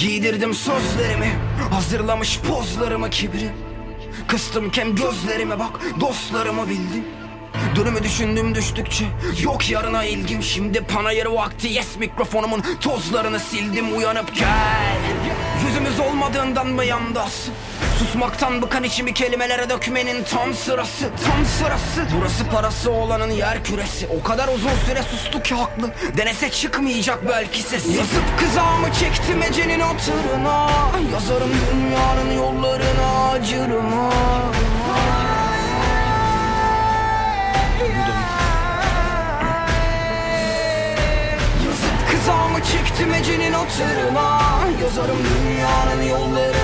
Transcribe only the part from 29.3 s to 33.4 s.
ecenin hatırına Yazarım dünyanın yollarına